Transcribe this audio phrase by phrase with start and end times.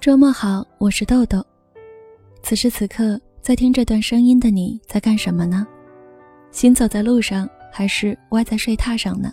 [0.00, 1.44] 周末好，我是豆豆。
[2.42, 5.66] 此时此刻，在听这段声音的你在干什么呢？
[6.50, 9.30] 行走在路上，还是歪在睡榻上呢？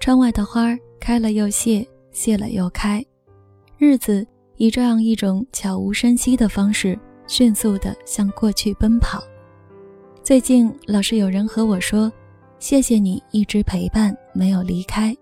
[0.00, 3.06] 窗外的花开了又谢，谢了又开，
[3.78, 9.22] 日子以这样一种悄无声息的方式，迅速地向过去奔跑。
[10.24, 12.12] 最近老是有人和我说
[12.58, 15.16] ：“谢谢你一直陪伴，没有离开。”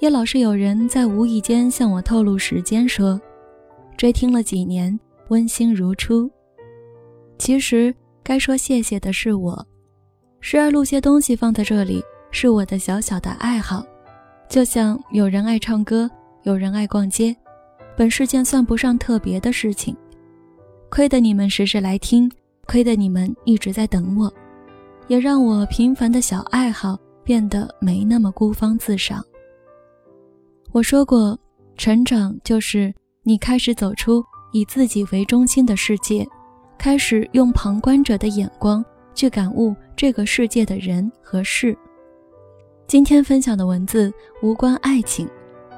[0.00, 3.20] 也老是有人在无意间向我透露时间，说
[3.98, 6.28] 追听了几年，温馨如初。
[7.38, 9.66] 其实该说谢谢的是我，
[10.40, 13.84] 时而录些东西放在这里，是我的小小的爱好。
[14.48, 16.10] 就像有人爱唱歌，
[16.44, 17.36] 有人爱逛街，
[17.94, 19.94] 本是件算不上特别的事情。
[20.88, 22.30] 亏得你们时时来听，
[22.66, 24.32] 亏得你们一直在等我，
[25.08, 29.22] 也让我平凡的小爱好变得没那么孤芳自赏。
[30.72, 31.36] 我说过，
[31.76, 32.94] 成长就是
[33.24, 36.24] 你开始走出以自己为中心的世界，
[36.78, 41.76] 开始用旁观者的眼光去感悟这个世界的人和事。
[42.86, 45.28] 今天分享的文字无关爱情，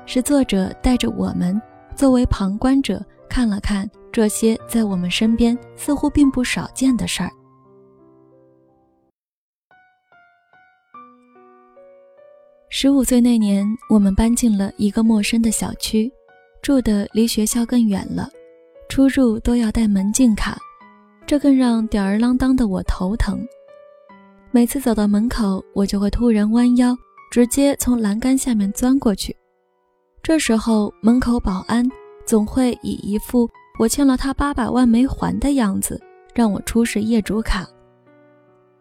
[0.04, 1.60] 是作者带着我们
[1.96, 7.30] 作为旁观者看了看这些在我们身边似乎并不少见的事儿。
[12.82, 16.12] 十五岁那年，我们搬进了一个陌生的小区，
[16.62, 18.28] 住的离学校更远了，
[18.88, 20.58] 出入都要带门禁卡，
[21.24, 23.38] 这更让吊儿郎当的我头疼。
[24.50, 26.92] 每次走到门口，我就会突然弯腰，
[27.30, 29.36] 直接从栏杆下面钻过去。
[30.20, 31.88] 这时候，门口保安
[32.26, 36.02] 总会以一副我欠了他八百万没还的样子，
[36.34, 37.64] 让我出示业主卡。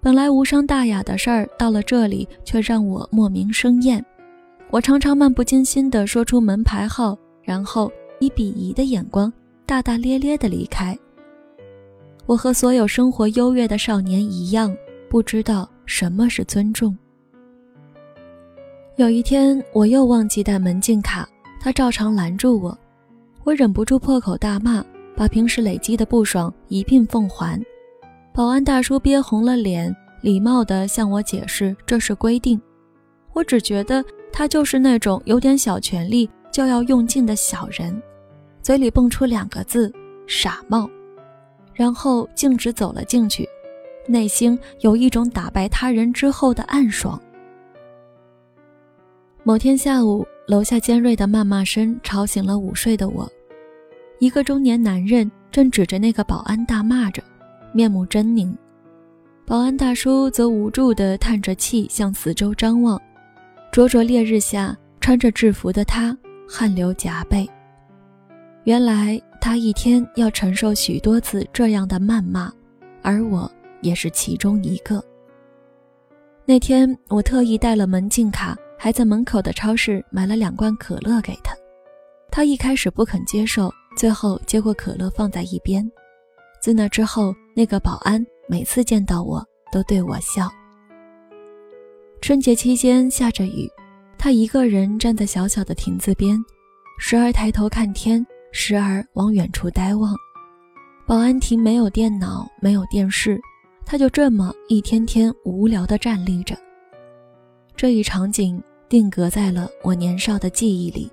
[0.04, 4.04] 本来无伤大雅的事儿，到了这里却让我莫名生厌。
[4.72, 9.32] 我常常漫不经心地说出门牌号，然后以鄙夷的眼光
[9.64, 10.98] 大大咧咧地离开。
[12.26, 14.76] 我和所有生活优越的少年一样，
[15.08, 16.98] 不知道什么是尊重。
[18.96, 21.30] 有一天，我又忘记带门禁卡，
[21.60, 22.76] 他照常拦住我，
[23.44, 24.84] 我忍不住破口大骂，
[25.16, 27.62] 把平时累积的不爽一并奉还。
[28.34, 32.60] 保安大叔憋红了脸，礼貌地向我解释这是规定。
[33.34, 38.02] 我只觉得他就是那种有点小权力就要用尽的小人，
[38.62, 39.92] 嘴里蹦出两个字
[40.28, 40.90] “傻帽”，
[41.74, 43.48] 然后径直走了进去，
[44.08, 47.22] 内心有一种打败他人之后的暗爽。
[49.44, 53.30] 某天下午，楼下尖锐的谩骂声吵醒了午睡的我，
[54.20, 57.22] 一个中年男人正指着那个保安大骂着。
[57.74, 58.54] 面目狰狞，
[59.46, 63.02] 保安大叔则无助地叹着气向四周张望。
[63.72, 66.18] 灼灼烈日下，穿着制服的他
[66.48, 67.50] 汗流浃背。
[68.66, 72.52] 原来他一天要承受许多次这样的谩骂，
[73.02, 73.50] 而我
[73.82, 75.02] 也是其中一个。
[76.46, 81.56] 那天我特意带了门禁卡，还在门口的超市买了两罐可乐给他。
[82.30, 85.90] 他一开始不肯接受，最后接过可乐放在一边。
[86.62, 90.48] 自那之后，那个保安每次见到我都对我笑。
[92.22, 93.68] 春节期间下着雨，
[94.16, 96.38] 他一个人站在小小的亭子边，
[97.00, 100.16] 时而抬头看天，时而往远处呆望。
[101.08, 103.42] 保安亭没有电脑，没有电视，
[103.84, 106.56] 他就这么一天天无聊地站立着。
[107.76, 111.12] 这一场景定格在了我年少的记忆里。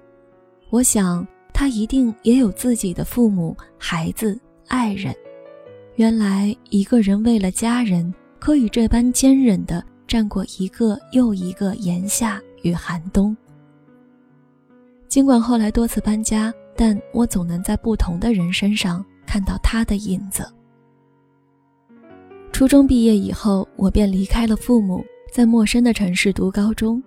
[0.68, 5.16] 我想，他一定也有自己的父母、孩子、爱人。
[5.98, 13.36] 原来一个人为了家人，可以这般坚韧地站过一个又一个炎夏与寒冬。
[15.08, 20.48] 尽管后来多次搬家，但我总能在不同的人身上看到他的影子。
[22.52, 27.02] 初中毕业以后，我便离开了父母，在陌生的城市读高中。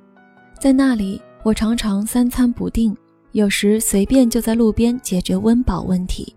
[0.59, 2.94] 在那里，我常常三餐不定，
[3.31, 6.36] 有时随便就在路边解决温饱问题。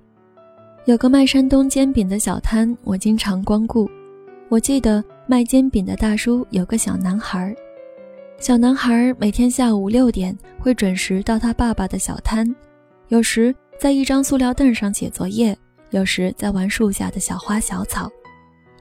[0.86, 3.90] 有个卖山东煎饼的小摊，我经常光顾。
[4.50, 7.56] 我记得卖煎饼的大叔有个小男孩，
[8.38, 12.46] 小男孩每天下午六点会准时到他爸爸的小摊，
[13.08, 15.56] 有时在一张塑料凳上写作业，
[15.88, 18.10] 有时在玩树下的小花小草，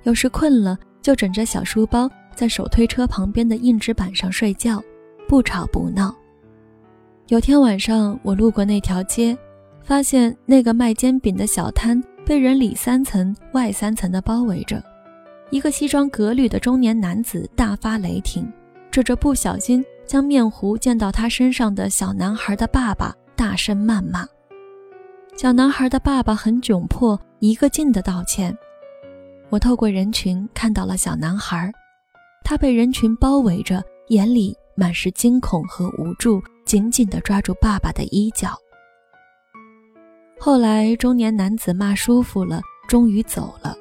[0.03, 4.83] 有时困了就枕着小书包在手推车旁边的硬纸板上睡觉，
[5.25, 6.13] 不吵不闹。
[7.29, 9.37] 有天晚上，我路过那条街。
[9.83, 14.81] 发现那个卖煎饼的小摊被人里三层外三层的包围着，
[15.49, 18.51] 一个西装革履的中年男子大发雷霆，
[18.89, 24.25] 指着不小心将面糊溅到他身上的小男孩的爸爸大声谩骂。
[25.35, 28.57] 小男孩的爸爸很窘迫，一个劲的道歉。
[29.49, 31.69] 我透过人群看到了小男孩，
[32.45, 38.57] 他被人群包围着，眼里满是惊恐和无助，紧紧地抓住爸爸的衣角。
[40.45, 43.73] 后来，中年男子骂舒服了，终于走了。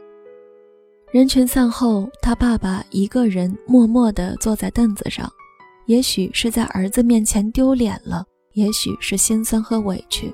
[1.11, 5.29] 人群散后，他爸爸一个人默默地坐在凳子上，
[5.87, 10.32] 也许是在儿子面前丢脸了，也许是心酸和委屈。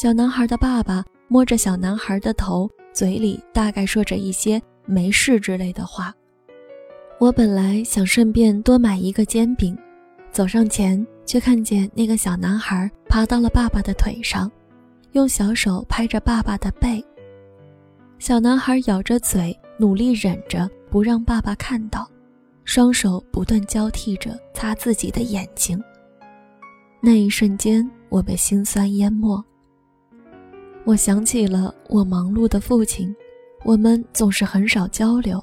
[0.00, 6.14] 小男孩的爸爸摸着小男孩的头，嘴里大概说着一些“没事”之类的话。
[7.18, 9.76] 我本来想顺便多买一个煎饼，
[10.30, 14.48] 走上前，却看见那个小男孩爬到了爸爸的腿上，
[15.12, 17.04] 用小手拍着爸爸的背。
[18.18, 22.08] 小男孩咬着嘴，努力忍着不让爸爸看到，
[22.64, 25.82] 双手不断交替着擦自己的眼睛。
[27.00, 29.42] 那一瞬间，我被心酸淹没。
[30.84, 33.14] 我想起了我忙碌的父亲，
[33.64, 35.42] 我们总是很少交流，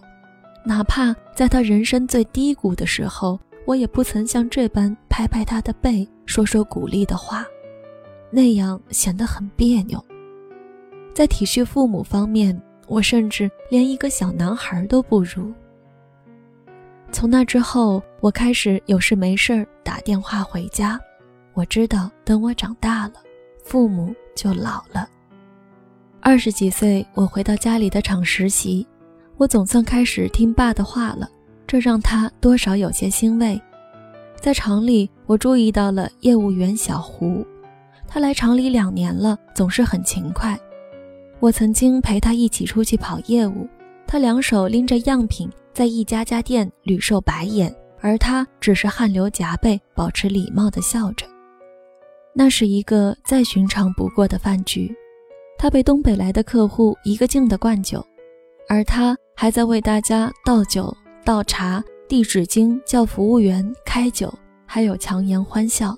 [0.65, 7.45] 哪怕在他人生最低谷的时候，我也不曾像这般拍拍他的背，说说鼓励的话，
[8.31, 10.03] 那样显得很别扭。
[11.13, 15.53] 在体恤父母方面，我甚至连一个小男孩都不如。
[17.11, 20.99] 从那之后，我开始有事没事打电话回家，
[21.53, 23.13] 我知道等我长大了，
[23.63, 25.07] 父母就老了。
[26.19, 28.85] 二十几岁，我回到家里的厂实习，
[29.37, 31.29] 我总算开始听爸的话了，
[31.65, 33.61] 这让他多少有些欣慰。
[34.35, 37.45] 在厂里，我注意到了业务员小胡，
[38.07, 40.57] 他来厂里两年了，总是很勤快。
[41.39, 43.67] 我曾经陪他一起出去跑业务，
[44.07, 51.25] 他两手拎着样品，在一家家店屡受白眼，而他只是汗流浃背，保持礼貌地笑着。
[52.33, 54.93] 那是一个再寻常不过的饭局。
[55.57, 58.05] 他被东北来的客户一个劲的灌酒，
[58.67, 64.33] 而他还在为大家倒酒、倒茶、递纸巾、叫服务员开酒，
[64.65, 65.95] 还有强颜欢笑。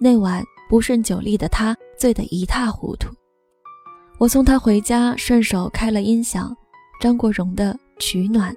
[0.00, 3.12] 那晚不胜酒力的他醉得一塌糊涂。
[4.18, 6.56] 我送他回家，顺手开了音响，
[7.00, 8.54] 张国荣的《取暖》。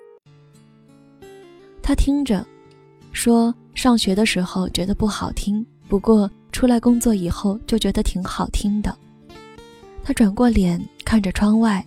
[1.82, 2.46] 他听着，
[3.14, 8.96] 说上学的时候觉得不好听，不过出来工作以后就觉得挺好听的。
[10.04, 11.84] 他转过脸，看着窗外，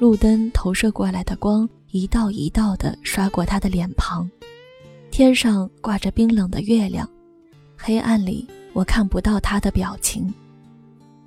[0.00, 4.28] 路灯投射过来的光一道一道的刷过他的脸庞。
[5.12, 7.08] 天上挂着冰冷的月亮，
[7.76, 10.32] 黑暗里我看不到他的表情。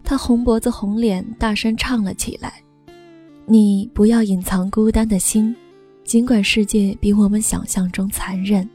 [0.04, 2.62] 他红脖子红脸，大声唱了起来
[3.46, 5.56] ：“你不要隐藏孤单的心，
[6.04, 8.68] 尽管世界比我们想象中残忍，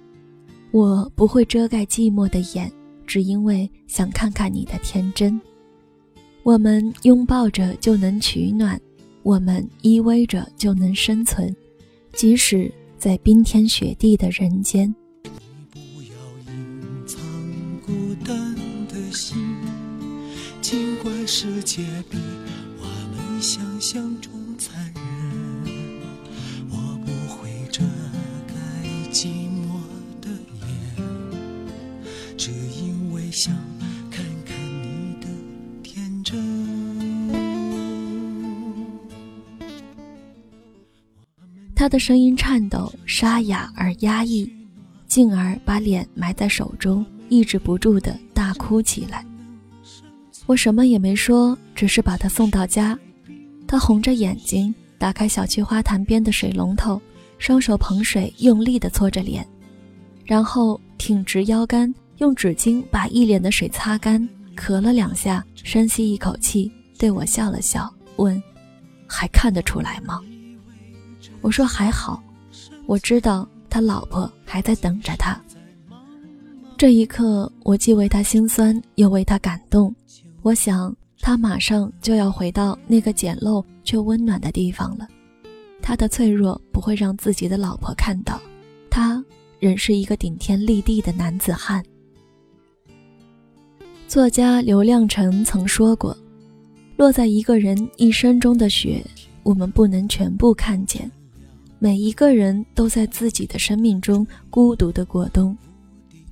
[0.70, 2.70] 我不会遮盖寂寞的眼，
[3.06, 5.40] 只因为想看看你的天真。”
[6.42, 8.80] 我们拥抱着就能取暖，
[9.24, 11.54] 我们依偎着就能生存，
[12.12, 14.94] 即使在冰天雪地的人间。
[20.68, 22.18] 尽管世界比
[22.80, 22.84] 我
[23.14, 26.02] 们想象中残忍，
[26.68, 27.84] 我不会遮
[28.48, 28.52] 盖
[29.12, 29.78] 寂寞
[30.20, 30.28] 的
[30.66, 30.66] 眼，
[32.36, 33.54] 只因为想
[34.10, 35.28] 看看你的
[35.84, 36.36] 天真。
[41.76, 44.52] 他的声音颤抖、沙哑而压抑，
[45.06, 49.24] 进而把脸埋在手中，抑制不住的大哭起来。
[50.46, 52.98] 我什么也没说，只是把他送到家。
[53.66, 57.02] 他红着眼睛，打开小区花坛边的水龙头，
[57.38, 59.44] 双手捧水，用力地搓着脸，
[60.24, 64.26] 然后挺直腰杆，用纸巾把一脸的水擦干，
[64.56, 68.40] 咳了两下，深吸一口气，对我笑了笑，问
[69.08, 70.20] ：“还看得出来吗？”
[71.42, 72.22] 我说还好，
[72.86, 75.40] 我知道他老婆还在等着他。
[76.78, 79.92] 这一刻，我既为他心酸，又为他感动。
[80.46, 85.04] 我想，他马上就要回到那个简陋却温暖的地方了。
[85.82, 88.40] 他的脆弱不会让自己的老婆看到，
[88.88, 89.24] 他
[89.58, 91.82] 仍是一个顶天立地的男子汉。
[94.06, 96.16] 作家刘亮程曾说过
[96.96, 99.04] ：“落在一个人一生中的雪，
[99.42, 101.10] 我们不能全部看见。”
[101.80, 105.58] 每一个人都在自己的生命中孤独的过冬。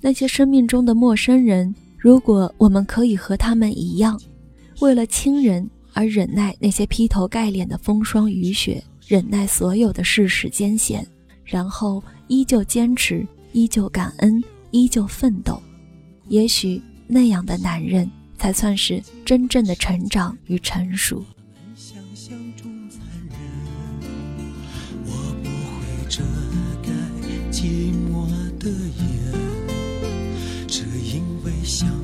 [0.00, 4.20] 那些生命中的陌生人，如果我们可以和他们一样，
[4.80, 11.06] 为了亲人而忍耐那些劈头盖脸的风霜雨雪，忍耐所有的世事艰险，
[11.46, 15.58] 然后依旧坚持，依旧感恩，依旧奋斗，
[16.28, 18.52] 也许那样的男人才。
[18.52, 21.24] 算是真正的成长与成熟。
[21.74, 23.38] 想象中残忍，
[25.06, 26.22] 我不会遮
[26.82, 26.90] 盖
[27.50, 29.13] 寂寞的夜。
[31.64, 32.03] 想